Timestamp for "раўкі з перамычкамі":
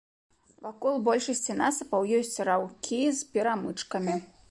2.51-4.23